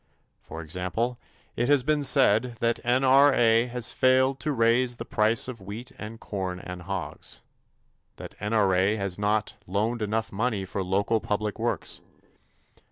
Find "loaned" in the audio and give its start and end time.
9.67-10.01